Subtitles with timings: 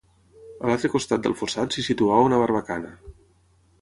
[0.61, 2.95] A l'altre costat del fossat s'hi situava una barbacana.